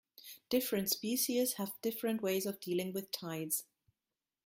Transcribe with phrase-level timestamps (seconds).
[0.49, 3.65] Different species have different ways of dealing with tides.